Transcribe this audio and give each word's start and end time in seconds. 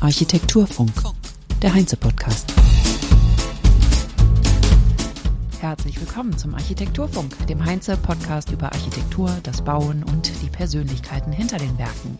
Architekturfunk. 0.00 0.02
Architekturfunk. 0.02 0.92
Der 1.62 1.74
Heinze-Podcast. 1.74 2.52
Herzlich 5.60 6.00
willkommen 6.00 6.36
zum 6.36 6.54
Architekturfunk, 6.54 7.46
dem 7.46 7.64
Heinze-Podcast 7.64 8.50
über 8.50 8.72
Architektur, 8.72 9.30
das 9.42 9.62
Bauen 9.62 10.02
und 10.04 10.30
die 10.42 10.48
Persönlichkeiten 10.48 11.32
hinter 11.32 11.58
den 11.58 11.76
Werken. 11.78 12.18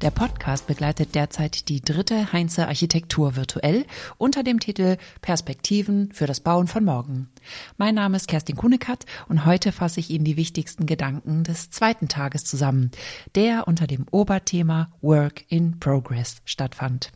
Der 0.00 0.10
Podcast 0.10 0.66
begleitet 0.66 1.14
derzeit 1.14 1.68
die 1.68 1.82
dritte 1.82 2.32
Heinze 2.32 2.66
Architektur 2.66 3.36
virtuell 3.36 3.84
unter 4.16 4.42
dem 4.42 4.58
Titel 4.58 4.96
Perspektiven 5.20 6.10
für 6.12 6.26
das 6.26 6.40
Bauen 6.40 6.68
von 6.68 6.86
morgen. 6.86 7.28
Mein 7.76 7.96
Name 7.96 8.16
ist 8.16 8.26
Kerstin 8.26 8.56
Kunekat 8.56 9.04
und 9.28 9.44
heute 9.44 9.72
fasse 9.72 10.00
ich 10.00 10.08
Ihnen 10.08 10.24
die 10.24 10.38
wichtigsten 10.38 10.86
Gedanken 10.86 11.44
des 11.44 11.68
zweiten 11.68 12.08
Tages 12.08 12.44
zusammen, 12.44 12.92
der 13.34 13.68
unter 13.68 13.86
dem 13.86 14.06
Oberthema 14.10 14.90
Work 15.02 15.44
in 15.48 15.78
Progress 15.80 16.40
stattfand. 16.46 17.12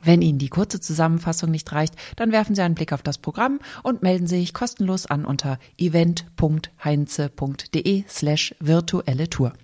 Wenn 0.00 0.20
Ihnen 0.20 0.38
die 0.38 0.50
kurze 0.50 0.80
Zusammenfassung 0.80 1.50
nicht 1.50 1.72
reicht, 1.72 1.94
dann 2.16 2.30
werfen 2.30 2.54
Sie 2.54 2.60
einen 2.60 2.74
Blick 2.74 2.92
auf 2.92 3.02
das 3.02 3.16
Programm 3.16 3.58
und 3.82 4.02
melden 4.02 4.26
sich 4.26 4.52
kostenlos 4.52 5.06
an 5.06 5.24
unter 5.24 5.58
event.heinze.de 5.78 8.04
slash 8.06 8.54
virtuelle 8.60 9.30
Tour. 9.30 9.54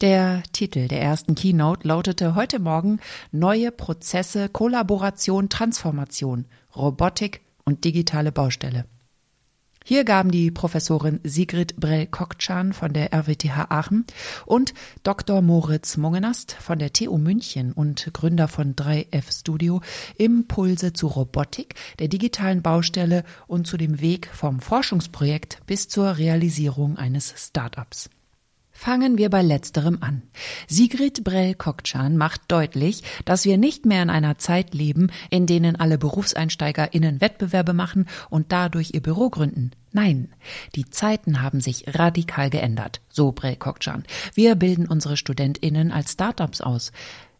Der 0.00 0.42
Titel 0.52 0.88
der 0.88 1.02
ersten 1.02 1.34
Keynote 1.34 1.86
lautete 1.86 2.34
heute 2.34 2.58
Morgen 2.58 3.00
Neue 3.32 3.70
Prozesse, 3.70 4.48
Kollaboration, 4.48 5.50
Transformation, 5.50 6.46
Robotik 6.74 7.42
und 7.66 7.84
digitale 7.84 8.32
Baustelle. 8.32 8.86
Hier 9.84 10.04
gaben 10.04 10.30
die 10.30 10.50
Professorin 10.50 11.20
Sigrid 11.22 11.76
Brell-Kokczan 11.76 12.72
von 12.72 12.94
der 12.94 13.12
RWTH 13.12 13.66
Aachen 13.68 14.06
und 14.46 14.72
Dr. 15.02 15.42
Moritz 15.42 15.98
Mungenast 15.98 16.52
von 16.52 16.78
der 16.78 16.94
TU 16.94 17.18
München 17.18 17.74
und 17.74 18.08
Gründer 18.14 18.48
von 18.48 18.74
3F 18.74 19.40
Studio 19.40 19.82
Impulse 20.16 20.94
zu 20.94 21.08
Robotik, 21.08 21.74
der 21.98 22.08
digitalen 22.08 22.62
Baustelle 22.62 23.22
und 23.46 23.66
zu 23.66 23.76
dem 23.76 24.00
Weg 24.00 24.30
vom 24.32 24.60
Forschungsprojekt 24.60 25.58
bis 25.66 25.88
zur 25.88 26.16
Realisierung 26.16 26.96
eines 26.96 27.34
Startups. 27.36 28.08
Fangen 28.82 29.18
wir 29.18 29.28
bei 29.28 29.42
letzterem 29.42 29.98
an. 30.00 30.22
Sigrid 30.66 31.22
Brell-Kokczan 31.22 32.16
macht 32.16 32.40
deutlich, 32.48 33.02
dass 33.26 33.44
wir 33.44 33.58
nicht 33.58 33.84
mehr 33.84 34.02
in 34.02 34.08
einer 34.08 34.38
Zeit 34.38 34.72
leben, 34.72 35.12
in 35.28 35.44
denen 35.44 35.76
alle 35.76 35.98
BerufseinsteigerInnen 35.98 37.20
Wettbewerbe 37.20 37.74
machen 37.74 38.08
und 38.30 38.52
dadurch 38.52 38.94
ihr 38.94 39.02
Büro 39.02 39.28
gründen. 39.28 39.72
Nein, 39.92 40.30
die 40.76 40.88
Zeiten 40.88 41.42
haben 41.42 41.60
sich 41.60 41.94
radikal 41.94 42.48
geändert, 42.48 43.02
so 43.10 43.32
Brell-Kokczan. 43.32 44.04
Wir 44.32 44.54
bilden 44.54 44.86
unsere 44.86 45.18
StudentInnen 45.18 45.92
als 45.92 46.12
Startups 46.12 46.62
aus. 46.62 46.92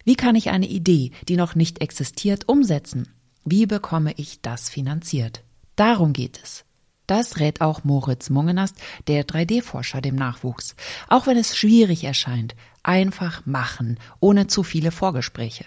Wie 0.04 0.16
kann 0.16 0.36
ich 0.36 0.50
eine 0.50 0.68
Idee, 0.68 1.12
die 1.26 1.38
noch 1.38 1.54
nicht 1.54 1.80
existiert, 1.80 2.50
umsetzen? 2.50 3.08
Wie 3.46 3.64
bekomme 3.64 4.12
ich 4.18 4.42
das 4.42 4.68
finanziert? 4.68 5.42
Darum 5.74 6.12
geht 6.12 6.38
es. 6.42 6.66
Das 7.10 7.40
rät 7.40 7.60
auch 7.60 7.82
Moritz 7.82 8.30
Mungenast, 8.30 8.76
der 9.08 9.26
3D-Forscher, 9.26 10.00
dem 10.00 10.14
Nachwuchs. 10.14 10.76
Auch 11.08 11.26
wenn 11.26 11.36
es 11.36 11.56
schwierig 11.56 12.04
erscheint, 12.04 12.54
einfach 12.84 13.44
machen, 13.46 13.98
ohne 14.20 14.46
zu 14.46 14.62
viele 14.62 14.92
Vorgespräche. 14.92 15.64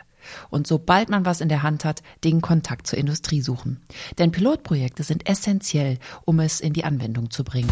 Und 0.52 0.68
sobald 0.68 1.10
man 1.10 1.26
was 1.26 1.42
in 1.42 1.50
der 1.50 1.62
Hand 1.62 1.84
hat, 1.84 2.02
den 2.24 2.40
Kontakt 2.40 2.88
zur 2.88 2.98
Industrie 2.98 3.42
suchen. 3.42 3.82
Denn 4.20 4.32
Pilotprojekte 4.32 5.04
sind 5.04 5.28
essentiell, 5.28 5.98
um 6.24 6.40
es 6.40 6.62
in 6.62 6.72
die 6.72 6.86
Anwendung 6.86 7.30
zu 7.30 7.44
bringen. 7.44 7.70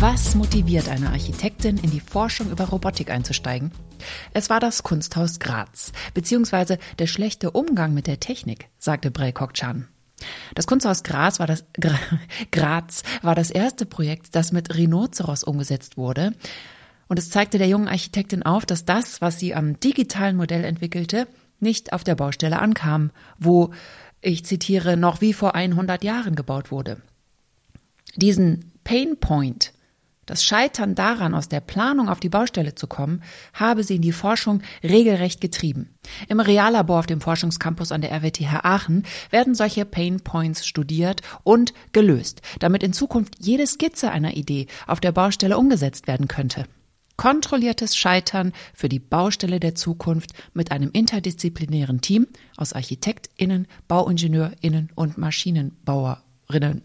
Was 0.00 0.36
motiviert 0.36 0.88
eine 0.88 1.08
Architektin, 1.08 1.76
in 1.76 1.90
die 1.90 1.98
Forschung 1.98 2.52
über 2.52 2.66
Robotik 2.66 3.10
einzusteigen? 3.10 3.72
Es 4.32 4.48
war 4.48 4.60
das 4.60 4.84
Kunsthaus 4.84 5.40
Graz, 5.40 5.90
beziehungsweise 6.14 6.78
der 7.00 7.08
schlechte 7.08 7.50
Umgang 7.50 7.94
mit 7.94 8.06
der 8.06 8.20
Technik, 8.20 8.68
sagte 8.78 9.10
Brey 9.10 9.32
Kokchan. 9.32 9.88
Das 10.54 10.68
Kunsthaus 10.68 11.02
Graz 11.02 11.40
war 11.40 11.48
das, 11.48 11.64
Graz 12.52 13.02
war 13.22 13.34
das 13.34 13.50
erste 13.50 13.86
Projekt, 13.86 14.36
das 14.36 14.52
mit 14.52 14.72
Rhinoceros 14.72 15.42
umgesetzt 15.42 15.96
wurde. 15.96 16.32
Und 17.08 17.18
es 17.18 17.30
zeigte 17.30 17.58
der 17.58 17.66
jungen 17.66 17.88
Architektin 17.88 18.44
auf, 18.44 18.66
dass 18.66 18.84
das, 18.84 19.20
was 19.20 19.40
sie 19.40 19.52
am 19.52 19.80
digitalen 19.80 20.36
Modell 20.36 20.62
entwickelte, 20.62 21.26
nicht 21.58 21.92
auf 21.92 22.04
der 22.04 22.14
Baustelle 22.14 22.60
ankam, 22.60 23.10
wo, 23.40 23.72
ich 24.20 24.44
zitiere, 24.44 24.96
noch 24.96 25.20
wie 25.20 25.32
vor 25.32 25.56
100 25.56 26.04
Jahren 26.04 26.36
gebaut 26.36 26.70
wurde. 26.70 27.02
Diesen 28.14 28.70
Pain 28.84 29.18
Point 29.18 29.72
das 30.28 30.44
Scheitern 30.44 30.94
daran, 30.94 31.34
aus 31.34 31.48
der 31.48 31.60
Planung 31.60 32.08
auf 32.08 32.20
die 32.20 32.28
Baustelle 32.28 32.74
zu 32.74 32.86
kommen, 32.86 33.22
habe 33.54 33.82
sie 33.82 33.96
in 33.96 34.02
die 34.02 34.12
Forschung 34.12 34.62
regelrecht 34.82 35.40
getrieben. 35.40 35.94
Im 36.28 36.40
Reallabor 36.40 36.98
auf 37.00 37.06
dem 37.06 37.20
Forschungscampus 37.20 37.92
an 37.92 38.02
der 38.02 38.12
RWTH 38.12 38.60
Aachen 38.62 39.04
werden 39.30 39.54
solche 39.54 39.86
Pain 39.86 40.20
Points 40.20 40.66
studiert 40.66 41.22
und 41.44 41.72
gelöst, 41.92 42.42
damit 42.58 42.82
in 42.82 42.92
Zukunft 42.92 43.36
jede 43.38 43.66
Skizze 43.66 44.10
einer 44.10 44.36
Idee 44.36 44.66
auf 44.86 45.00
der 45.00 45.12
Baustelle 45.12 45.56
umgesetzt 45.56 46.06
werden 46.06 46.28
könnte. 46.28 46.66
Kontrolliertes 47.16 47.96
Scheitern 47.96 48.52
für 48.74 48.88
die 48.88 49.00
Baustelle 49.00 49.58
der 49.58 49.74
Zukunft 49.74 50.34
mit 50.52 50.70
einem 50.70 50.90
interdisziplinären 50.92 52.00
Team 52.00 52.28
aus 52.56 52.74
ArchitektInnen, 52.74 53.66
BauingenieurInnen 53.88 54.90
und 54.94 55.18
MaschinenbauerInnen. 55.18 56.82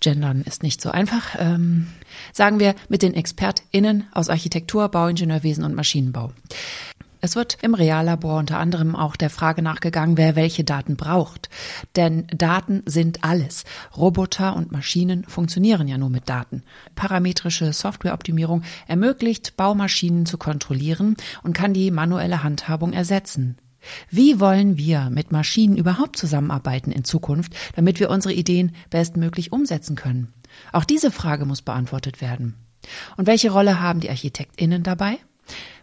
Gendern 0.00 0.42
ist 0.42 0.62
nicht 0.62 0.80
so 0.80 0.90
einfach. 0.90 1.36
Ähm, 1.38 1.88
sagen 2.32 2.60
wir 2.60 2.74
mit 2.88 3.02
den 3.02 3.14
ExpertInnen 3.14 4.04
aus 4.12 4.28
Architektur, 4.28 4.88
Bauingenieurwesen 4.88 5.64
und 5.64 5.74
Maschinenbau. 5.74 6.32
Es 7.22 7.34
wird 7.34 7.58
im 7.62 7.74
Reallabor 7.74 8.38
unter 8.38 8.58
anderem 8.58 8.94
auch 8.94 9.16
der 9.16 9.30
Frage 9.30 9.62
nachgegangen, 9.62 10.16
wer 10.16 10.36
welche 10.36 10.64
Daten 10.64 10.96
braucht. 10.96 11.48
Denn 11.96 12.26
Daten 12.28 12.82
sind 12.86 13.24
alles. 13.24 13.64
Roboter 13.96 14.54
und 14.54 14.70
Maschinen 14.70 15.24
funktionieren 15.24 15.88
ja 15.88 15.98
nur 15.98 16.10
mit 16.10 16.28
Daten. 16.28 16.62
Parametrische 16.94 17.72
Softwareoptimierung 17.72 18.62
ermöglicht, 18.86 19.56
Baumaschinen 19.56 20.26
zu 20.26 20.38
kontrollieren 20.38 21.16
und 21.42 21.52
kann 21.52 21.72
die 21.72 21.90
manuelle 21.90 22.42
Handhabung 22.42 22.92
ersetzen. 22.92 23.56
Wie 24.10 24.40
wollen 24.40 24.76
wir 24.76 25.10
mit 25.10 25.32
Maschinen 25.32 25.76
überhaupt 25.76 26.16
zusammenarbeiten 26.16 26.92
in 26.92 27.04
Zukunft, 27.04 27.54
damit 27.74 28.00
wir 28.00 28.10
unsere 28.10 28.34
Ideen 28.34 28.74
bestmöglich 28.90 29.52
umsetzen 29.52 29.96
können? 29.96 30.32
Auch 30.72 30.84
diese 30.84 31.10
Frage 31.10 31.44
muss 31.44 31.62
beantwortet 31.62 32.20
werden. 32.20 32.54
Und 33.16 33.26
welche 33.26 33.50
Rolle 33.50 33.80
haben 33.80 34.00
die 34.00 34.10
ArchitektInnen 34.10 34.82
dabei? 34.82 35.18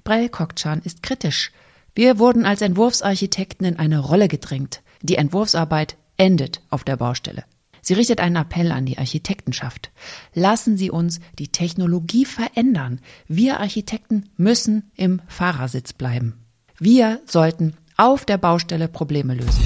Brell 0.04 0.30
Kokchan 0.30 0.82
ist 0.84 1.04
kritisch. 1.04 1.52
Wir 1.96 2.18
wurden 2.18 2.46
als 2.46 2.62
Entwurfsarchitekten 2.62 3.66
in 3.66 3.78
eine 3.78 4.00
Rolle 4.00 4.28
gedrängt. 4.28 4.82
Die 5.02 5.16
Entwurfsarbeit 5.16 5.98
endet 6.18 6.62
auf 6.70 6.84
der 6.84 6.98
Baustelle. 6.98 7.44
Sie 7.82 7.94
richtet 7.94 8.22
einen 8.22 8.38
Appell 8.38 8.72
an 8.72 8.86
die 8.86 8.98
Architektenschaft. 8.98 9.92
Lassen 10.34 10.78
Sie 10.78 10.90
uns 10.90 11.20
die 11.38 11.50
Technologie 11.50 12.24
verändern. 12.24 13.02
Wir 13.28 13.60
Architekten 13.60 14.30
müssen 14.38 14.92
im 14.96 15.22
Fahrersitz 15.28 15.92
bleiben. 15.92 16.46
Wir 16.80 17.22
sollten 17.26 17.76
auf 17.98 18.26
der 18.26 18.38
Baustelle 18.38 18.88
Probleme 18.88 19.36
lösen. 19.36 19.64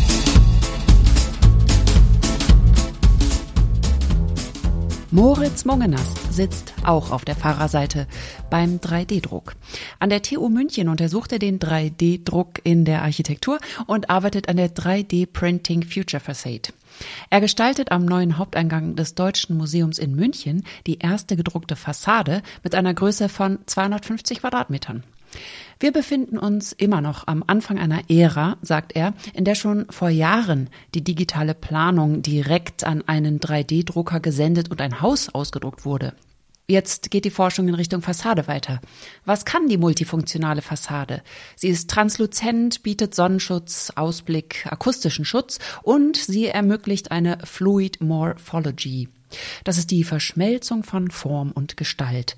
Moritz 5.10 5.64
Mungenast 5.64 6.34
sitzt 6.34 6.74
auch 6.84 7.12
auf 7.12 7.24
der 7.24 7.36
Fahrerseite 7.36 8.08
beim 8.50 8.78
3D-Druck. 8.78 9.56
An 10.00 10.10
der 10.10 10.22
TU 10.22 10.50
München 10.50 10.90
untersucht 10.90 11.32
er 11.32 11.40
den 11.40 11.60
3D-Druck 11.60 12.60
in 12.64 12.84
der 12.84 13.04
Architektur 13.04 13.58
und 13.88 14.10
arbeitet 14.10 14.50
an 14.50 14.58
der 14.58 14.76
3D-Printing 14.76 15.84
Future 15.84 16.20
Facade. 16.20 16.74
Er 17.30 17.40
gestaltet 17.40 17.92
am 17.92 18.06
neuen 18.06 18.38
Haupteingang 18.38 18.96
des 18.96 19.16
Deutschen 19.16 19.56
Museums 19.58 19.98
in 19.98 20.14
München 20.14 20.64
die 20.86 21.00
erste 21.00 21.38
gedruckte 21.38 21.78
Fassade 21.78 22.42
mit 22.64 22.76
einer 22.76 22.94
Größe 22.94 23.30
von 23.30 23.60
250 23.66 24.42
Quadratmetern. 24.42 25.04
Wir 25.80 25.92
befinden 25.92 26.38
uns 26.38 26.72
immer 26.72 27.02
noch 27.02 27.28
am 27.28 27.44
Anfang 27.46 27.78
einer 27.78 28.10
Ära, 28.10 28.58
sagt 28.62 28.96
er, 28.96 29.14
in 29.34 29.46
der 29.46 29.56
schon 29.56 29.86
vor 29.90 30.10
Jahren 30.10 30.70
die 30.96 31.04
digitale 31.04 31.54
Planung 31.54 32.24
direkt 32.24 32.84
an 32.84 33.04
einen 33.08 33.40
3D-Drucker 33.40 34.20
gesendet 34.20 34.72
und 34.72 34.82
ein 34.82 35.02
Haus 35.02 35.30
ausgedruckt 35.30 35.86
wurde. 35.86 36.14
Jetzt 36.70 37.12
geht 37.12 37.24
die 37.24 37.30
Forschung 37.30 37.70
in 37.70 37.76
Richtung 37.76 38.02
Fassade 38.02 38.48
weiter. 38.48 38.82
Was 39.24 39.46
kann 39.46 39.70
die 39.70 39.78
multifunktionale 39.78 40.62
Fassade? 40.62 41.22
Sie 41.56 41.70
ist 41.70 41.90
transluzent, 41.90 42.84
bietet 42.84 43.16
Sonnenschutz, 43.16 43.94
Ausblick, 43.96 44.68
akustischen 44.70 45.24
Schutz 45.24 45.60
und 45.82 46.18
sie 46.18 46.48
ermöglicht 46.48 47.12
eine 47.12 47.38
Fluid 47.46 48.02
Morphology. 48.02 49.08
Das 49.64 49.78
ist 49.78 49.92
die 49.92 50.04
Verschmelzung 50.04 50.84
von 50.84 51.10
Form 51.10 51.52
und 51.54 51.78
Gestalt. 51.78 52.36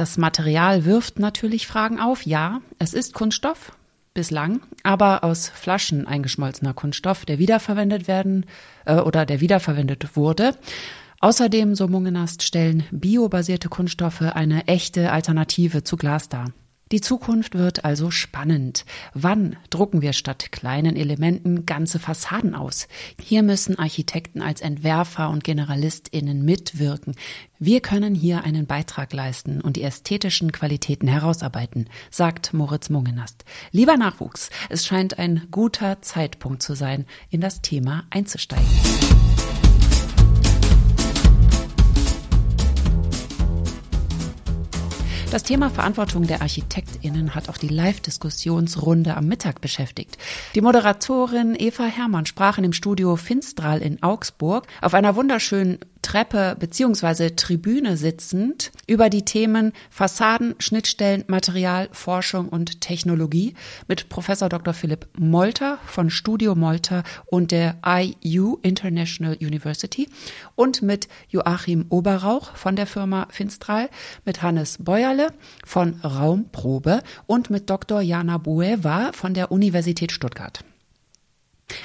Das 0.00 0.16
Material 0.16 0.86
wirft 0.86 1.18
natürlich 1.18 1.66
Fragen 1.66 2.00
auf. 2.00 2.24
Ja, 2.24 2.62
es 2.78 2.94
ist 2.94 3.12
Kunststoff, 3.12 3.72
bislang, 4.14 4.62
aber 4.82 5.24
aus 5.24 5.50
Flaschen 5.50 6.06
eingeschmolzener 6.06 6.72
Kunststoff, 6.72 7.26
der 7.26 7.38
wiederverwendet 7.38 8.08
werden 8.08 8.46
äh, 8.86 8.94
oder 8.94 9.26
der 9.26 9.42
wiederverwendet 9.42 10.16
wurde. 10.16 10.56
Außerdem, 11.20 11.74
so 11.74 11.86
Mungenast, 11.86 12.42
stellen 12.42 12.84
biobasierte 12.90 13.68
Kunststoffe 13.68 14.22
eine 14.22 14.66
echte 14.68 15.12
Alternative 15.12 15.84
zu 15.84 15.98
Glas 15.98 16.30
dar. 16.30 16.46
Die 16.92 17.00
Zukunft 17.00 17.54
wird 17.54 17.84
also 17.84 18.10
spannend. 18.10 18.84
Wann 19.14 19.56
drucken 19.70 20.02
wir 20.02 20.12
statt 20.12 20.50
kleinen 20.50 20.96
Elementen 20.96 21.64
ganze 21.64 22.00
Fassaden 22.00 22.56
aus? 22.56 22.88
Hier 23.22 23.44
müssen 23.44 23.78
Architekten 23.78 24.42
als 24.42 24.60
Entwerfer 24.60 25.30
und 25.30 25.44
Generalistinnen 25.44 26.44
mitwirken. 26.44 27.14
Wir 27.60 27.80
können 27.80 28.16
hier 28.16 28.42
einen 28.42 28.66
Beitrag 28.66 29.12
leisten 29.12 29.60
und 29.60 29.76
die 29.76 29.84
ästhetischen 29.84 30.50
Qualitäten 30.50 31.06
herausarbeiten, 31.06 31.88
sagt 32.10 32.54
Moritz 32.54 32.90
Mungenast. 32.90 33.44
Lieber 33.70 33.96
Nachwuchs, 33.96 34.50
es 34.68 34.84
scheint 34.84 35.16
ein 35.16 35.46
guter 35.52 36.02
Zeitpunkt 36.02 36.60
zu 36.60 36.74
sein, 36.74 37.06
in 37.30 37.40
das 37.40 37.62
Thema 37.62 38.04
einzusteigen. 38.10 38.66
Das 45.30 45.44
Thema 45.44 45.70
Verantwortung 45.70 46.26
der 46.26 46.42
ArchitektInnen 46.42 47.36
hat 47.36 47.48
auch 47.48 47.56
die 47.56 47.68
Live-Diskussionsrunde 47.68 49.16
am 49.16 49.26
Mittag 49.26 49.60
beschäftigt. 49.60 50.18
Die 50.56 50.60
Moderatorin 50.60 51.54
Eva 51.56 51.84
Herrmann 51.84 52.26
sprach 52.26 52.58
in 52.58 52.64
dem 52.64 52.72
Studio 52.72 53.14
Finstral 53.14 53.80
in 53.80 54.02
Augsburg 54.02 54.66
auf 54.82 54.92
einer 54.92 55.14
wunderschönen 55.14 55.78
Treppe 56.02 56.56
beziehungsweise 56.58 57.36
Tribüne 57.36 57.96
sitzend 57.96 58.72
über 58.86 59.10
die 59.10 59.24
Themen 59.24 59.72
Fassaden, 59.90 60.54
Schnittstellen, 60.58 61.24
Material, 61.26 61.88
Forschung 61.92 62.48
und 62.48 62.80
Technologie 62.80 63.54
mit 63.88 64.08
Professor 64.08 64.48
Dr. 64.48 64.74
Philipp 64.74 65.06
Molter 65.18 65.78
von 65.86 66.10
Studio 66.10 66.54
Molter 66.54 67.04
und 67.26 67.52
der 67.52 67.76
IU 67.86 68.58
International 68.62 69.36
University 69.40 70.08
und 70.54 70.82
mit 70.82 71.08
Joachim 71.28 71.86
Oberrauch 71.88 72.56
von 72.56 72.76
der 72.76 72.86
Firma 72.86 73.28
Finstral, 73.30 73.90
mit 74.24 74.42
Hannes 74.42 74.78
Beuerle 74.78 75.28
von 75.64 76.00
Raumprobe 76.02 77.02
und 77.26 77.50
mit 77.50 77.70
Dr. 77.70 78.00
Jana 78.00 78.38
Bueva 78.38 79.12
von 79.12 79.34
der 79.34 79.52
Universität 79.52 80.12
Stuttgart. 80.12 80.64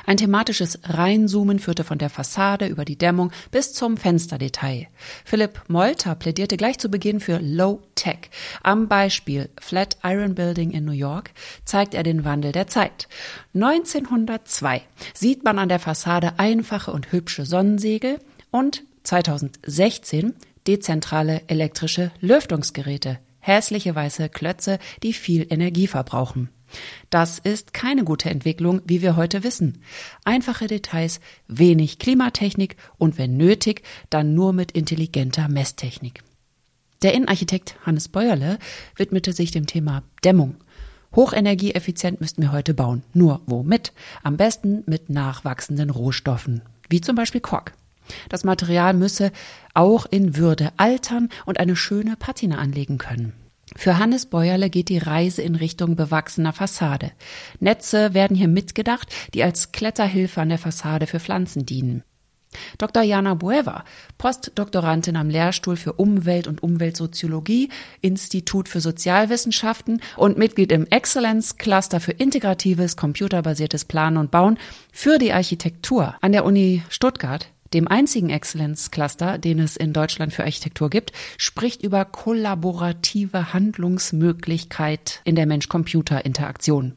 Ein 0.06 0.18
thematisches 0.18 0.80
Reinzoomen 0.84 1.60
führte 1.60 1.84
von 1.84 1.98
der 1.98 2.10
Fassade 2.10 2.68
über 2.68 2.86
die 2.86 2.98
Dämmung 2.98 3.32
bis 3.52 3.74
zum 3.74 3.98
Fensterdetail. 3.98 4.88
Philipp 5.24 5.64
Molter 5.68 6.16
plädierte 6.16 6.58
gleich 6.58 6.78
zu 6.78 6.90
Beginn 6.90 7.20
für 7.20 7.40
Low 7.40 7.82
Tech. 7.96 8.30
Am 8.64 8.88
Beispiel 8.88 9.50
Flatiron 9.60 10.36
Building 10.36 10.72
in 10.72 10.86
New 10.86 10.92
York 10.92 11.32
zeigt 11.66 11.94
er 11.94 12.04
den 12.04 12.26
Wandel 12.26 12.52
der 12.52 12.68
Zeit. 12.68 13.08
1902 13.54 14.82
sieht 15.14 15.44
man 15.44 15.60
an 15.60 15.70
der 15.70 15.80
Fassade 15.80 16.38
einfache 16.38 16.92
und 16.92 17.12
hübsche 17.12 17.46
Sonnensegel 17.46 18.20
und 18.52 18.84
2016 19.04 20.34
dezentrale 20.68 21.42
elektrische 21.48 22.12
Lüftungsgeräte, 22.22 23.20
hässliche 23.40 23.94
weiße 23.94 24.30
Klötze, 24.30 24.80
die 25.04 25.14
viel 25.14 25.46
Energie 25.50 25.88
verbrauchen. 25.88 26.50
Das 27.10 27.40
ist 27.40 27.74
keine 27.74 28.04
gute 28.04 28.30
Entwicklung, 28.30 28.82
wie 28.86 29.02
wir 29.02 29.16
heute 29.16 29.44
wissen. 29.44 29.82
Einfache 30.24 30.68
Details, 30.68 31.20
wenig 31.48 32.00
Klimatechnik 32.00 32.76
und 32.98 33.18
wenn 33.18 33.38
nötig, 33.38 33.84
dann 34.10 34.34
nur 34.34 34.54
mit 34.54 34.72
intelligenter 34.72 35.48
Messtechnik. 35.48 36.24
Der 37.02 37.14
Innenarchitekt 37.14 37.78
Hannes 37.86 38.08
Beuerle 38.08 38.58
widmete 38.96 39.34
sich 39.34 39.52
dem 39.52 39.68
Thema 39.68 40.04
Dämmung. 40.24 40.56
Hochenergieeffizient 41.16 42.20
müssten 42.20 42.42
wir 42.42 42.52
heute 42.52 42.74
bauen. 42.74 43.04
Nur 43.14 43.42
womit? 43.46 43.94
Am 44.24 44.38
besten 44.38 44.84
mit 44.86 45.10
nachwachsenden 45.10 45.90
Rohstoffen, 45.90 46.62
wie 46.90 47.02
zum 47.02 47.16
Beispiel 47.16 47.42
Kork. 47.42 47.74
Das 48.30 48.44
Material 48.44 48.94
müsse 48.94 49.32
auch 49.74 50.06
in 50.06 50.36
Würde 50.36 50.72
altern 50.78 51.30
und 51.46 51.60
eine 51.60 51.76
schöne 51.76 52.16
Patina 52.18 52.58
anlegen 52.58 52.98
können. 52.98 53.34
Für 53.76 53.98
Hannes 53.98 54.26
Beuerle 54.26 54.70
geht 54.70 54.90
die 54.90 54.98
Reise 54.98 55.42
in 55.42 55.56
Richtung 55.56 55.96
bewachsener 55.96 56.54
Fassade. 56.54 57.12
Netze 57.60 58.14
werden 58.14 58.36
hier 58.36 58.48
mitgedacht, 58.48 59.14
die 59.34 59.44
als 59.44 59.72
Kletterhilfe 59.72 60.42
an 60.42 60.50
der 60.50 60.58
Fassade 60.58 61.08
für 61.08 61.20
Pflanzen 61.20 61.66
dienen. 61.66 62.04
Dr. 62.78 63.04
Jana 63.04 63.34
Bueva, 63.34 63.84
Postdoktorandin 64.18 65.18
am 65.18 65.30
Lehrstuhl 65.30 65.76
für 65.76 65.94
Umwelt 65.94 66.48
und 66.48 66.64
Umweltsoziologie, 66.64 67.70
Institut 68.02 68.70
für 68.70 68.80
Sozialwissenschaften 68.80 70.02
und 70.16 70.38
Mitglied 70.38 70.72
im 70.72 70.88
Excellence 70.88 71.58
Cluster 71.58 72.00
für 72.00 72.14
integratives 72.14 72.96
computerbasiertes 72.96 73.84
Planen 73.86 74.18
und 74.18 74.32
Bauen 74.32 74.58
für 74.94 75.18
die 75.18 75.34
Architektur 75.34 76.16
an 76.22 76.32
der 76.32 76.46
Uni 76.46 76.84
Stuttgart, 76.90 77.50
dem 77.76 77.90
einzigen 77.90 78.30
Excellence-Cluster, 78.30 79.38
den 79.38 79.60
es 79.60 79.76
in 79.76 79.92
Deutschland 79.92 80.34
für 80.34 80.44
Architektur 80.44 80.90
gibt, 80.90 81.12
spricht 81.38 81.84
über 81.84 82.06
kollaborative 82.06 83.54
Handlungsmöglichkeit 83.54 85.20
in 85.26 85.36
der 85.36 85.46
Mensch-Computer-Interaktion. 85.46 86.96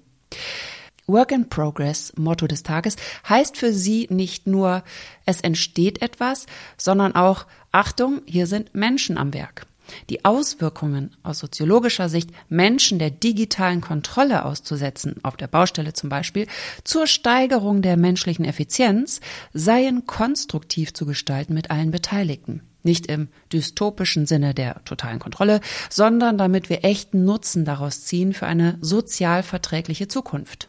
Work 1.09 1.33
in 1.33 1.49
Progress, 1.49 2.13
Motto 2.17 2.47
des 2.47 2.63
Tages, 2.63 2.97
heißt 3.29 3.57
für 3.57 3.73
sie 3.73 4.07
nicht 4.11 4.47
nur, 4.47 4.85
es 5.27 5.41
entsteht 5.41 6.01
etwas, 6.01 6.47
sondern 6.77 7.15
auch, 7.15 7.47
Achtung, 7.73 8.23
hier 8.27 8.47
sind 8.47 8.75
Menschen 8.75 9.19
am 9.19 9.35
Werk. 9.35 9.67
Die 10.11 10.25
Auswirkungen 10.25 11.17
aus 11.23 11.39
soziologischer 11.39 12.09
Sicht, 12.09 12.31
Menschen 12.49 12.99
der 12.99 13.11
digitalen 13.11 13.81
Kontrolle 13.81 14.45
auszusetzen, 14.45 15.17
auf 15.23 15.37
der 15.37 15.47
Baustelle 15.47 15.93
zum 15.93 16.09
Beispiel, 16.09 16.47
zur 16.85 17.07
Steigerung 17.07 17.83
der 17.83 17.97
menschlichen 17.97 18.45
Effizienz, 18.45 19.21
seien 19.53 20.07
konstruktiv 20.07 20.95
zu 20.95 21.07
gestalten 21.07 21.55
mit 21.55 21.71
allen 21.71 21.91
Beteiligten. 21.91 22.63
Nicht 22.83 23.07
im 23.07 23.29
dystopischen 23.53 24.27
Sinne 24.27 24.55
der 24.55 24.83
totalen 24.85 25.19
Kontrolle, 25.19 25.61
sondern 25.91 26.39
damit 26.39 26.71
wir 26.71 26.85
echten 26.85 27.25
Nutzen 27.25 27.65
daraus 27.65 28.05
ziehen 28.05 28.33
für 28.33 28.47
eine 28.47 28.79
sozial 28.81 29.43
verträgliche 29.43 30.09
Zukunft. 30.09 30.69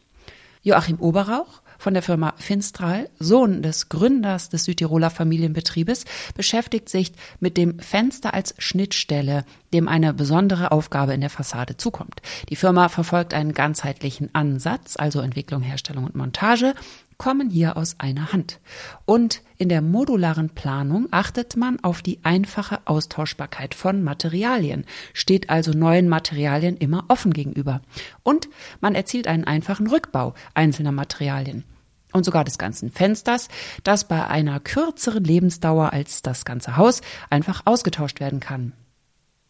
Joachim 0.62 1.00
Oberrauch 1.00 1.62
von 1.80 1.96
der 1.96 2.04
Firma 2.04 2.36
Finstral, 2.38 3.10
Sohn 3.18 3.64
des 3.64 3.90
Gründers 3.90 4.50
des 4.50 4.66
Südtiroler 4.66 5.10
Familienbetriebes, 5.10 6.06
beschäftigt 6.36 6.90
sich 6.90 7.14
mit 7.40 7.58
dem 7.58 7.80
Fenster 7.80 8.36
als 8.36 8.54
Schnittstelle, 8.60 9.46
dem 9.74 9.88
eine 9.88 10.14
besondere 10.14 10.72
Aufgabe 10.72 11.14
in 11.14 11.22
der 11.22 11.32
Fassade 11.32 11.78
zukommt. 11.78 12.22
Die 12.50 12.56
Firma 12.56 12.90
verfolgt 12.90 13.34
einen 13.34 13.54
ganzheitlichen 13.54 14.30
Ansatz, 14.36 14.98
also 14.98 15.22
Entwicklung, 15.22 15.62
Herstellung 15.62 16.04
und 16.04 16.16
Montage, 16.16 16.76
kommen 17.20 17.52
hier 17.52 17.78
aus 17.78 18.00
einer 18.00 18.34
Hand. 18.34 18.60
Und 19.06 19.44
in 19.58 19.70
der 19.70 19.84
modularen 19.84 20.50
Planung 20.50 21.08
achtet 21.12 21.56
man 21.56 21.80
auf 21.84 22.02
die 22.02 22.20
einfache 22.24 22.80
Austauschbarkeit 22.86 23.76
von 23.76 24.04
Materialien, 24.04 24.86
steht 25.14 25.52
also 25.52 25.72
neuen 25.72 26.10
Materialien 26.10 26.78
immer 26.78 27.06
offen 27.10 27.32
gegenüber. 27.32 27.82
Und 28.24 28.50
man 28.82 28.96
erzielt 28.96 29.28
einen 29.28 29.44
einfachen 29.44 29.86
Rückbau 29.86 30.34
einzelner 30.56 30.94
Materialien 30.94 31.66
und 32.14 32.24
sogar 32.24 32.44
des 32.44 32.58
ganzen 32.58 32.90
Fensters, 32.90 33.50
das 33.84 34.08
bei 34.08 34.26
einer 34.26 34.60
kürzeren 34.60 35.24
Lebensdauer 35.24 35.94
als 35.94 36.24
das 36.24 36.46
ganze 36.46 36.78
Haus 36.78 37.02
einfach 37.30 37.62
ausgetauscht 37.66 38.20
werden 38.20 38.40
kann. 38.40 38.74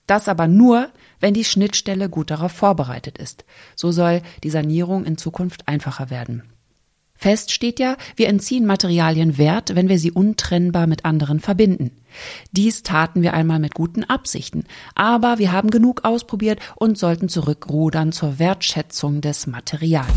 Das 0.07 0.27
aber 0.27 0.47
nur, 0.47 0.89
wenn 1.19 1.35
die 1.35 1.45
Schnittstelle 1.45 2.09
gut 2.09 2.31
darauf 2.31 2.51
vorbereitet 2.51 3.19
ist. 3.19 3.45
So 3.75 3.91
soll 3.91 4.23
die 4.43 4.49
Sanierung 4.49 5.05
in 5.05 5.19
Zukunft 5.19 5.67
einfacher 5.67 6.09
werden. 6.09 6.43
Fest 7.21 7.51
steht 7.51 7.81
ja, 7.81 7.97
wir 8.15 8.29
entziehen 8.29 8.65
Materialien 8.65 9.37
Wert, 9.37 9.75
wenn 9.75 9.89
wir 9.89 9.99
sie 9.99 10.09
untrennbar 10.09 10.87
mit 10.87 11.03
anderen 11.03 11.41
verbinden. 11.41 11.91
Dies 12.53 12.81
taten 12.81 13.21
wir 13.21 13.33
einmal 13.33 13.59
mit 13.59 13.73
guten 13.73 14.05
Absichten, 14.05 14.63
aber 14.95 15.37
wir 15.37 15.51
haben 15.51 15.69
genug 15.69 16.05
ausprobiert 16.05 16.61
und 16.77 16.97
sollten 16.97 17.27
zurückrudern 17.27 18.13
zur 18.13 18.39
Wertschätzung 18.39 19.19
des 19.19 19.47
Materials. 19.47 20.07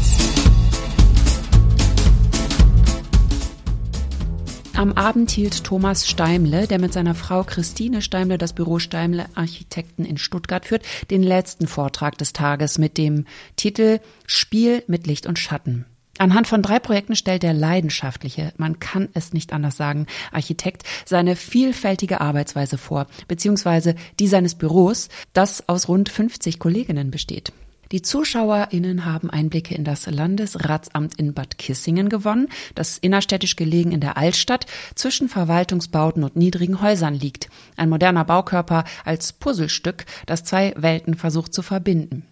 Am 4.77 4.93
Abend 4.93 5.33
hielt 5.33 5.65
Thomas 5.65 6.09
Steimle, 6.09 6.69
der 6.69 6.79
mit 6.79 6.93
seiner 6.93 7.17
Frau 7.17 7.43
Christine 7.43 8.01
Steimle 8.01 8.39
das 8.39 8.53
Büro 8.53 8.79
Steimle 8.79 9.27
Architekten 9.35 10.05
in 10.05 10.19
Stuttgart 10.19 10.67
führt, 10.67 10.85
den 11.11 11.25
letzten 11.25 11.67
Vortrag 11.67 12.17
des 12.17 12.33
Tages 12.33 12.79
mit 12.79 12.97
dem 12.97 13.27
Titel 13.57 13.99
Spiel 14.25 14.85
mit 14.87 15.09
Licht 15.09 15.27
und 15.27 15.41
Schatten. 15.41 15.85
Anhand 16.23 16.47
von 16.47 16.63
drei 16.63 16.79
Projekten 16.79 17.17
stellt 17.17 17.43
der 17.43 17.53
leidenschaftliche, 17.53 18.53
man 18.57 18.79
kann 18.79 19.09
es 19.13 19.33
nicht 19.33 19.53
anders 19.53 19.77
sagen, 19.77 20.07
Architekt 20.31 20.85
seine 21.05 21.35
vielfältige 21.35 22.21
Arbeitsweise 22.21 22.79
vor, 22.79 23.09
beziehungsweise 23.27 23.97
die 24.21 24.29
seines 24.29 24.55
Büros, 24.55 25.09
das 25.33 25.69
aus 25.69 25.89
rund 25.89 26.09
50 26.09 26.61
Kolleginnen 26.61 27.11
besteht. 27.11 27.53
Die 27.91 28.03
ZuschauerInnen 28.03 29.05
haben 29.05 29.31
Einblicke 29.31 29.75
in 29.75 29.83
das 29.83 30.07
Landesratsamt 30.07 31.19
in 31.19 31.35
Bad 31.35 31.59
Kissingen 31.59 32.09
gewonnen, 32.09 32.47
das 32.77 32.99
innerstädtisch 32.99 33.57
gelegen 33.57 33.91
in 33.91 34.01
der 34.01 34.17
Altstadt 34.17 34.67
zwischen 34.95 35.29
Verwaltungsbauten 35.29 36.23
und 36.23 36.37
niedrigen 36.37 36.81
Häusern 36.81 37.15
liegt. 37.15 37.49
Ein 37.77 37.89
moderner 37.89 38.25
Baukörper 38.25 38.85
als 39.05 39.33
Puzzlestück, 39.33 40.05
das 40.27 40.45
zwei 40.45 40.73
Welten 40.77 41.15
versucht 41.15 41.53
zu 41.53 41.63
verbinden. 41.63 42.25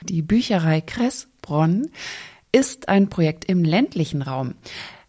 Die 0.00 0.22
Bücherei 0.22 0.80
Kressbronn 0.80 1.90
ist 2.52 2.88
ein 2.88 3.08
Projekt 3.08 3.44
im 3.46 3.64
ländlichen 3.64 4.22
Raum. 4.22 4.54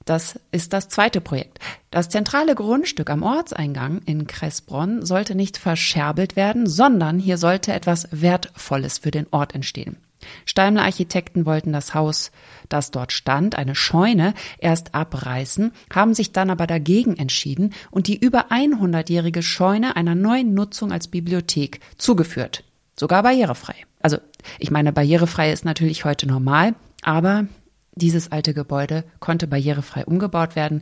Das 0.05 0.39
ist 0.51 0.73
das 0.73 0.89
zweite 0.89 1.21
Projekt. 1.21 1.59
Das 1.91 2.09
zentrale 2.09 2.55
Grundstück 2.55 3.11
am 3.11 3.21
Ortseingang 3.21 4.01
in 4.05 4.25
Kressbronn 4.25 5.05
sollte 5.05 5.35
nicht 5.35 5.57
verscherbelt 5.57 6.35
werden, 6.35 6.67
sondern 6.67 7.19
hier 7.19 7.37
sollte 7.37 7.73
etwas 7.73 8.07
Wertvolles 8.11 8.97
für 8.97 9.11
den 9.11 9.27
Ort 9.29 9.53
entstehen. 9.53 9.97
Steimler 10.45 10.83
Architekten 10.83 11.45
wollten 11.45 11.71
das 11.71 11.93
Haus, 11.93 12.31
das 12.69 12.91
dort 12.91 13.11
stand, 13.11 13.55
eine 13.55 13.75
Scheune, 13.75 14.33
erst 14.57 14.95
abreißen, 14.95 15.71
haben 15.93 16.13
sich 16.13 16.31
dann 16.31 16.49
aber 16.49 16.67
dagegen 16.67 17.15
entschieden 17.15 17.73
und 17.91 18.07
die 18.07 18.17
über 18.17 18.51
100-jährige 18.51 19.43
Scheune 19.43 19.95
einer 19.95 20.15
neuen 20.15 20.53
Nutzung 20.53 20.91
als 20.91 21.07
Bibliothek 21.07 21.79
zugeführt. 21.97 22.63
Sogar 22.97 23.23
barrierefrei. 23.23 23.75
Also, 24.01 24.17
ich 24.57 24.71
meine, 24.71 24.91
barrierefrei 24.91 25.51
ist 25.51 25.65
natürlich 25.65 26.03
heute 26.03 26.27
normal, 26.27 26.73
aber 27.01 27.47
dieses 27.95 28.31
alte 28.31 28.53
Gebäude 28.53 29.03
konnte 29.19 29.47
barrierefrei 29.47 30.05
umgebaut 30.05 30.55
werden. 30.55 30.81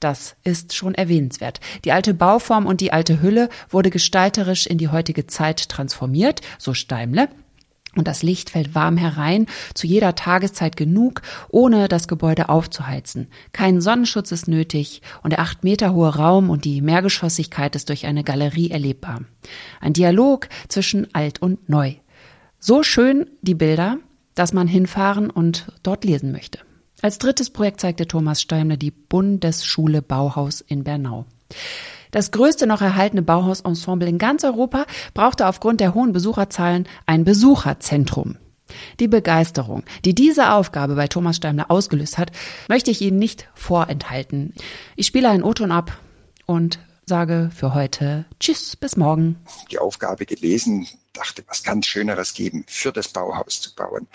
Das 0.00 0.36
ist 0.44 0.74
schon 0.74 0.94
erwähnenswert. 0.94 1.60
Die 1.84 1.92
alte 1.92 2.14
Bauform 2.14 2.66
und 2.66 2.80
die 2.80 2.92
alte 2.92 3.20
Hülle 3.20 3.48
wurde 3.68 3.90
gestalterisch 3.90 4.66
in 4.66 4.78
die 4.78 4.88
heutige 4.88 5.26
Zeit 5.26 5.68
transformiert, 5.68 6.40
so 6.58 6.74
Steimle. 6.74 7.28
Und 7.96 8.06
das 8.06 8.22
Licht 8.22 8.50
fällt 8.50 8.76
warm 8.76 8.96
herein, 8.96 9.46
zu 9.74 9.86
jeder 9.86 10.14
Tageszeit 10.14 10.76
genug, 10.76 11.22
ohne 11.48 11.88
das 11.88 12.06
Gebäude 12.06 12.48
aufzuheizen. 12.48 13.26
Kein 13.52 13.80
Sonnenschutz 13.80 14.30
ist 14.30 14.46
nötig 14.46 15.02
und 15.22 15.30
der 15.30 15.40
acht 15.40 15.64
Meter 15.64 15.94
hohe 15.94 16.14
Raum 16.14 16.48
und 16.50 16.64
die 16.64 16.80
Mehrgeschossigkeit 16.80 17.74
ist 17.74 17.88
durch 17.88 18.06
eine 18.06 18.22
Galerie 18.22 18.70
erlebbar. 18.70 19.22
Ein 19.80 19.94
Dialog 19.94 20.48
zwischen 20.68 21.12
alt 21.12 21.42
und 21.42 21.68
neu. 21.68 21.94
So 22.60 22.82
schön 22.84 23.30
die 23.42 23.54
Bilder, 23.54 23.98
dass 24.38 24.52
man 24.52 24.68
hinfahren 24.68 25.30
und 25.30 25.72
dort 25.82 26.04
lesen 26.04 26.30
möchte. 26.30 26.60
Als 27.02 27.18
drittes 27.18 27.50
Projekt 27.50 27.80
zeigte 27.80 28.06
Thomas 28.06 28.40
Steimler 28.40 28.76
die 28.76 28.92
Bundesschule 28.92 30.00
Bauhaus 30.00 30.60
in 30.60 30.84
Bernau. 30.84 31.26
Das 32.12 32.30
größte 32.30 32.66
noch 32.66 32.80
erhaltene 32.80 33.22
Bauhausensemble 33.22 34.08
in 34.08 34.18
ganz 34.18 34.44
Europa 34.44 34.86
brauchte 35.12 35.46
aufgrund 35.46 35.80
der 35.80 35.94
hohen 35.94 36.12
Besucherzahlen 36.12 36.86
ein 37.04 37.24
Besucherzentrum. 37.24 38.36
Die 39.00 39.08
Begeisterung, 39.08 39.82
die 40.04 40.14
diese 40.14 40.52
Aufgabe 40.52 40.94
bei 40.94 41.08
Thomas 41.08 41.36
Steimler 41.36 41.70
ausgelöst 41.70 42.18
hat, 42.18 42.30
möchte 42.68 42.90
ich 42.90 43.00
Ihnen 43.00 43.18
nicht 43.18 43.48
vorenthalten. 43.54 44.54
Ich 44.94 45.06
spiele 45.06 45.28
einen 45.30 45.42
O-Ton 45.42 45.72
ab 45.72 45.98
und 46.46 46.78
sage 47.06 47.50
für 47.54 47.74
heute 47.74 48.26
Tschüss, 48.38 48.76
bis 48.76 48.96
morgen. 48.96 49.36
Die 49.70 49.78
Aufgabe 49.78 50.26
gelesen, 50.26 50.86
dachte, 51.18 51.44
was 51.46 51.62
kann 51.62 51.80
es 51.80 51.86
Schöneres 51.86 52.34
geben, 52.34 52.64
für 52.68 52.92
das 52.92 53.08
Bauhaus 53.08 53.60
zu 53.60 53.74
bauen. 53.74 54.06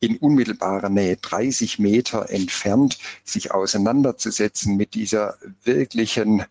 In 0.00 0.16
unmittelbarer 0.18 0.88
Nähe, 0.88 1.16
30 1.16 1.78
Meter 1.78 2.30
entfernt, 2.30 2.98
sich 3.24 3.52
auseinanderzusetzen 3.52 4.76
mit 4.76 4.94
dieser 4.94 5.38
wirklichen, 5.64 6.44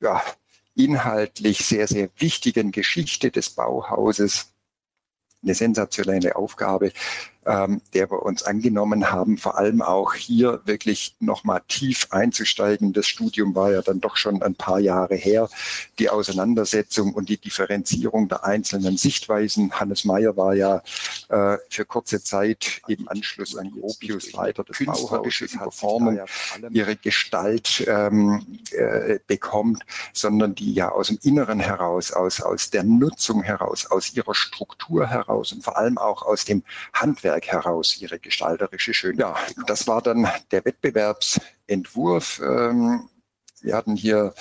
ja, 0.00 0.22
inhaltlich 0.74 1.64
sehr, 1.64 1.86
sehr 1.86 2.08
wichtigen 2.18 2.72
Geschichte 2.72 3.30
des 3.30 3.50
Bauhauses. 3.50 4.52
Eine 5.42 5.54
sensationelle 5.54 6.36
Aufgabe 6.36 6.92
ähm, 7.46 7.80
der 7.92 8.10
wir 8.10 8.22
uns 8.22 8.42
angenommen 8.42 9.10
haben, 9.10 9.38
vor 9.38 9.58
allem 9.58 9.82
auch 9.82 10.14
hier 10.14 10.60
wirklich 10.64 11.16
nochmal 11.20 11.62
tief 11.68 12.08
einzusteigen. 12.10 12.92
Das 12.92 13.06
Studium 13.06 13.54
war 13.54 13.72
ja 13.72 13.82
dann 13.82 14.00
doch 14.00 14.16
schon 14.16 14.42
ein 14.42 14.54
paar 14.54 14.80
Jahre 14.80 15.14
her. 15.14 15.48
Die 15.98 16.10
Auseinandersetzung 16.10 17.12
und 17.14 17.28
die 17.28 17.38
Differenzierung 17.38 18.28
der 18.28 18.44
einzelnen 18.44 18.96
Sichtweisen. 18.96 19.72
Hannes 19.72 20.04
Meyer 20.04 20.36
war 20.36 20.54
ja 20.54 20.82
äh, 21.28 21.58
für 21.68 21.84
kurze 21.84 22.22
Zeit 22.22 22.80
im 22.88 23.08
Anschluss 23.08 23.56
an 23.56 23.70
Gropius 23.70 24.32
Leiter 24.32 24.64
des 24.64 24.84
Bauhauses, 24.84 25.52
Performung 25.56 26.20
ihre 26.70 26.96
Gestalt 26.96 27.84
ähm, 27.86 28.58
äh, 28.70 29.18
bekommt, 29.26 29.82
sondern 30.12 30.54
die 30.54 30.72
ja 30.72 30.90
aus 30.90 31.08
dem 31.08 31.18
Inneren 31.22 31.60
heraus, 31.60 32.12
aus, 32.12 32.40
aus 32.40 32.70
der 32.70 32.84
Nutzung 32.84 33.42
heraus, 33.42 33.86
aus 33.86 34.14
ihrer 34.14 34.34
Struktur 34.34 35.06
heraus 35.06 35.52
und 35.52 35.62
vor 35.62 35.76
allem 35.76 35.98
auch 35.98 36.22
aus 36.22 36.44
dem 36.44 36.62
Handwerk 36.92 37.33
Werk 37.34 37.48
heraus 37.48 38.00
ihre 38.00 38.20
gestalterische 38.20 38.94
Schönheit. 38.94 39.54
Ja, 39.56 39.64
das 39.66 39.88
war 39.88 40.00
dann 40.00 40.28
der 40.52 40.64
Wettbewerbsentwurf. 40.64 42.40
Ähm, 42.40 43.08
wir 43.60 43.74
hatten 43.74 43.96
hier 43.96 44.34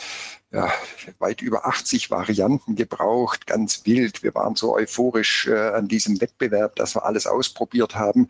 ja, 0.53 0.71
weit 1.17 1.41
über 1.41 1.65
80 1.65 2.11
Varianten 2.11 2.75
gebraucht, 2.75 3.47
ganz 3.47 3.81
wild. 3.85 4.21
Wir 4.21 4.35
waren 4.35 4.55
so 4.55 4.75
euphorisch 4.75 5.47
äh, 5.47 5.69
an 5.69 5.87
diesem 5.87 6.21
Wettbewerb, 6.21 6.75
dass 6.75 6.95
wir 6.95 7.05
alles 7.05 7.25
ausprobiert 7.25 7.95
haben, 7.95 8.27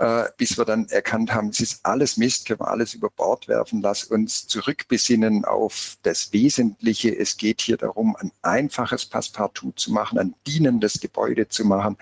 äh, 0.00 0.24
bis 0.36 0.58
wir 0.58 0.64
dann 0.64 0.88
erkannt 0.88 1.32
haben, 1.32 1.50
es 1.50 1.60
ist 1.60 1.86
alles 1.86 2.16
Mist, 2.16 2.46
können 2.46 2.58
wir 2.60 2.68
alles 2.68 2.94
über 2.94 3.10
Bord 3.10 3.46
werfen. 3.46 3.80
Lass 3.80 4.02
uns 4.02 4.48
zurückbesinnen 4.48 5.44
auf 5.44 5.98
das 6.02 6.32
Wesentliche. 6.32 7.16
Es 7.16 7.36
geht 7.36 7.60
hier 7.60 7.76
darum, 7.76 8.16
ein 8.16 8.32
einfaches 8.42 9.06
Passepartout 9.06 9.74
zu 9.76 9.92
machen, 9.92 10.18
ein 10.18 10.34
dienendes 10.48 10.98
Gebäude 10.98 11.48
zu 11.48 11.64
machen, 11.64 11.96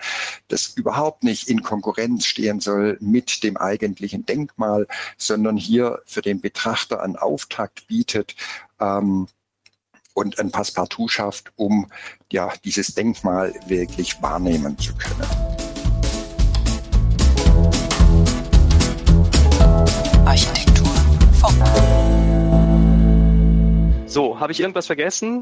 das 0.47 0.69
überhaupt 0.69 1.23
nicht 1.23 1.47
in 1.47 1.61
Konkurrenz 1.61 2.25
stehen 2.25 2.61
soll 2.61 2.97
mit 2.99 3.43
dem 3.43 3.57
eigentlichen 3.57 4.25
Denkmal, 4.25 4.87
sondern 5.17 5.55
hier 5.55 6.01
für 6.05 6.23
den 6.23 6.41
Betrachter 6.41 7.03
einen 7.03 7.15
Auftakt 7.15 7.87
bietet. 7.87 8.35
Ähm, 8.79 9.27
und 10.21 10.39
ein 10.39 10.51
Passepartout 10.51 11.07
schafft, 11.07 11.51
um 11.55 11.87
ja 12.31 12.53
dieses 12.63 12.93
Denkmal 12.93 13.53
wirklich 13.65 14.21
wahrnehmen 14.21 14.77
zu 14.77 14.93
können. 14.95 15.27
Architektur. 20.25 20.87
So, 24.05 24.39
habe 24.39 24.51
ich 24.51 24.59
irgendwas 24.59 24.85
vergessen? 24.85 25.39